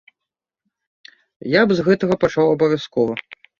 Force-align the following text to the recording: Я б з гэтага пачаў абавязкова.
Я 1.57 1.61
б 1.65 1.69
з 1.81 1.85
гэтага 1.91 2.19
пачаў 2.25 2.45
абавязкова. 2.57 3.13